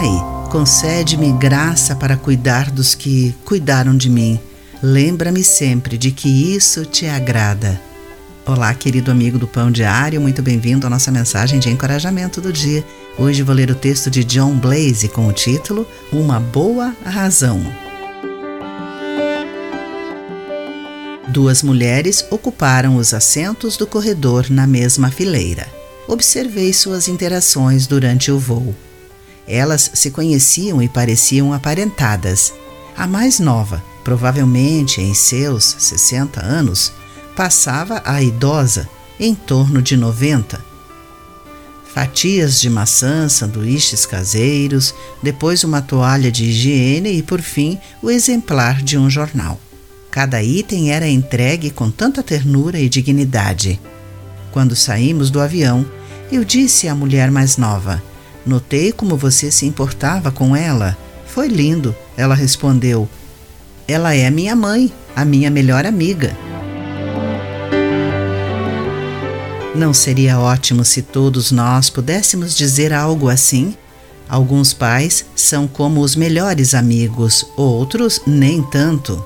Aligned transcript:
Pai, 0.00 0.24
concede-me 0.48 1.32
graça 1.32 1.96
para 1.96 2.16
cuidar 2.16 2.70
dos 2.70 2.94
que 2.94 3.34
cuidaram 3.44 3.96
de 3.96 4.08
mim. 4.08 4.38
Lembra-me 4.80 5.42
sempre 5.42 5.98
de 5.98 6.12
que 6.12 6.28
isso 6.54 6.86
te 6.86 7.06
agrada. 7.06 7.80
Olá, 8.46 8.72
querido 8.74 9.10
amigo 9.10 9.40
do 9.40 9.48
Pão 9.48 9.72
Diário, 9.72 10.20
muito 10.20 10.40
bem-vindo 10.40 10.86
à 10.86 10.90
nossa 10.90 11.10
mensagem 11.10 11.58
de 11.58 11.68
encorajamento 11.68 12.40
do 12.40 12.52
dia. 12.52 12.84
Hoje 13.18 13.42
vou 13.42 13.52
ler 13.52 13.72
o 13.72 13.74
texto 13.74 14.08
de 14.08 14.22
John 14.22 14.54
Blaze 14.54 15.08
com 15.08 15.26
o 15.26 15.32
título 15.32 15.84
Uma 16.12 16.38
Boa 16.38 16.94
Razão. 17.04 17.60
Duas 21.26 21.60
mulheres 21.60 22.24
ocuparam 22.30 22.94
os 22.94 23.12
assentos 23.12 23.76
do 23.76 23.84
corredor 23.84 24.48
na 24.48 24.64
mesma 24.64 25.10
fileira. 25.10 25.66
Observei 26.06 26.72
suas 26.72 27.08
interações 27.08 27.88
durante 27.88 28.30
o 28.30 28.38
voo. 28.38 28.76
Elas 29.48 29.90
se 29.94 30.10
conheciam 30.10 30.82
e 30.82 30.88
pareciam 30.88 31.52
aparentadas. 31.52 32.52
A 32.94 33.06
mais 33.06 33.40
nova, 33.40 33.82
provavelmente 34.04 35.00
em 35.00 35.14
seus 35.14 35.74
60 35.78 36.44
anos, 36.44 36.92
passava 37.34 38.02
a 38.04 38.22
idosa, 38.22 38.88
em 39.18 39.34
torno 39.34 39.80
de 39.80 39.96
90. 39.96 40.68
Fatias 41.92 42.60
de 42.60 42.68
maçã, 42.68 43.28
sanduíches 43.28 44.04
caseiros, 44.04 44.94
depois 45.22 45.64
uma 45.64 45.80
toalha 45.80 46.30
de 46.30 46.44
higiene 46.44 47.10
e, 47.16 47.22
por 47.22 47.40
fim, 47.40 47.78
o 48.02 48.10
exemplar 48.10 48.82
de 48.82 48.98
um 48.98 49.08
jornal. 49.08 49.58
Cada 50.10 50.42
item 50.42 50.92
era 50.92 51.08
entregue 51.08 51.70
com 51.70 51.90
tanta 51.90 52.22
ternura 52.22 52.78
e 52.78 52.88
dignidade. 52.88 53.80
Quando 54.52 54.76
saímos 54.76 55.30
do 55.30 55.40
avião, 55.40 55.84
eu 56.30 56.44
disse 56.44 56.88
à 56.88 56.94
mulher 56.94 57.30
mais 57.30 57.56
nova: 57.56 58.02
Notei 58.48 58.92
como 58.92 59.14
você 59.14 59.50
se 59.50 59.66
importava 59.66 60.32
com 60.32 60.56
ela. 60.56 60.96
Foi 61.26 61.48
lindo. 61.48 61.94
Ela 62.16 62.34
respondeu: 62.34 63.06
Ela 63.86 64.14
é 64.14 64.30
minha 64.30 64.56
mãe, 64.56 64.90
a 65.14 65.22
minha 65.22 65.50
melhor 65.50 65.84
amiga. 65.84 66.34
Não 69.74 69.92
seria 69.92 70.40
ótimo 70.40 70.82
se 70.82 71.02
todos 71.02 71.52
nós 71.52 71.90
pudéssemos 71.90 72.56
dizer 72.56 72.90
algo 72.90 73.28
assim? 73.28 73.76
Alguns 74.26 74.72
pais 74.72 75.26
são 75.36 75.68
como 75.68 76.00
os 76.00 76.16
melhores 76.16 76.72
amigos, 76.72 77.46
outros 77.54 78.22
nem 78.26 78.62
tanto. 78.62 79.22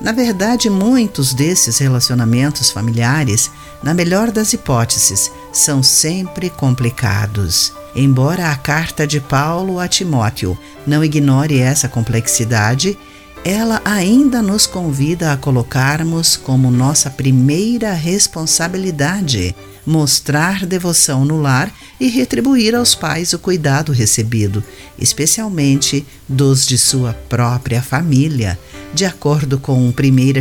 Na 0.00 0.12
verdade, 0.12 0.68
muitos 0.68 1.32
desses 1.32 1.78
relacionamentos 1.78 2.70
familiares, 2.70 3.50
na 3.82 3.94
melhor 3.94 4.30
das 4.30 4.52
hipóteses, 4.52 5.30
são 5.52 5.82
sempre 5.82 6.50
complicados. 6.50 7.72
Embora 7.94 8.50
a 8.50 8.56
carta 8.56 9.06
de 9.06 9.20
Paulo 9.20 9.78
a 9.78 9.86
Timóteo 9.86 10.58
não 10.86 11.04
ignore 11.04 11.58
essa 11.58 11.88
complexidade, 11.88 12.98
ela 13.44 13.80
ainda 13.84 14.42
nos 14.42 14.66
convida 14.66 15.32
a 15.32 15.36
colocarmos 15.36 16.36
como 16.36 16.70
nossa 16.70 17.10
primeira 17.10 17.92
responsabilidade 17.92 19.54
mostrar 19.86 20.64
devoção 20.64 21.24
no 21.24 21.40
lar 21.40 21.72
e 22.00 22.08
retribuir 22.08 22.74
aos 22.74 22.94
pais 22.94 23.32
o 23.32 23.38
cuidado 23.38 23.92
recebido, 23.92 24.64
especialmente 24.98 26.06
dos 26.28 26.66
de 26.66 26.78
sua 26.78 27.12
própria 27.12 27.82
família, 27.82 28.58
de 28.94 29.04
acordo 29.04 29.58
com 29.58 29.88
1 29.88 29.92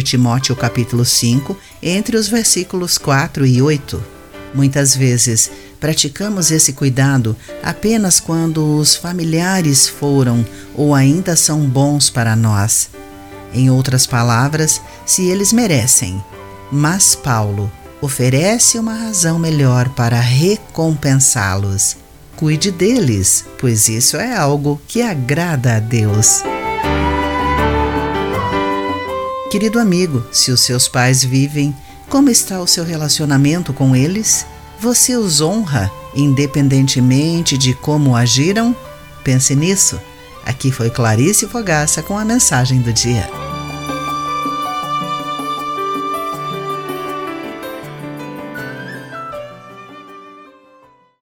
Timóteo 0.03 0.55
capítulo 0.55 1.03
5, 1.03 1.57
entre 1.81 2.15
os 2.15 2.27
versículos 2.27 2.99
4 2.99 3.45
e 3.47 3.61
8. 3.61 4.01
Muitas 4.53 4.95
vezes 4.95 5.49
praticamos 5.79 6.51
esse 6.51 6.73
cuidado 6.73 7.35
apenas 7.63 8.19
quando 8.19 8.77
os 8.77 8.95
familiares 8.95 9.89
foram 9.89 10.45
ou 10.75 10.93
ainda 10.93 11.35
são 11.35 11.61
bons 11.61 12.11
para 12.11 12.35
nós. 12.35 12.91
Em 13.53 13.71
outras 13.71 14.05
palavras, 14.05 14.79
se 15.03 15.23
eles 15.23 15.51
merecem. 15.51 16.23
Mas 16.71 17.15
Paulo 17.15 17.71
oferece 18.01 18.77
uma 18.77 18.93
razão 18.93 19.39
melhor 19.39 19.89
para 19.89 20.19
recompensá-los. 20.19 21.97
Cuide 22.35 22.71
deles, 22.71 23.45
pois 23.59 23.87
isso 23.87 24.17
é 24.17 24.35
algo 24.35 24.79
que 24.87 25.01
agrada 25.01 25.77
a 25.77 25.79
Deus. 25.79 26.43
Querido 29.53 29.77
amigo, 29.77 30.25
se 30.31 30.49
os 30.51 30.61
seus 30.61 30.87
pais 30.87 31.23
vivem, 31.23 31.75
como 32.09 32.27
está 32.27 32.59
o 32.59 32.65
seu 32.65 32.83
relacionamento 32.83 33.71
com 33.71 33.95
eles? 33.95 34.47
Você 34.79 35.15
os 35.15 35.41
honra, 35.41 35.91
independentemente 36.15 37.55
de 37.55 37.75
como 37.75 38.15
agiram? 38.15 38.75
Pense 39.23 39.55
nisso. 39.55 40.01
Aqui 40.43 40.71
foi 40.71 40.89
Clarice 40.89 41.47
Fogaça 41.47 42.01
com 42.01 42.17
a 42.17 42.25
mensagem 42.25 42.81
do 42.81 42.91
dia. 42.91 43.29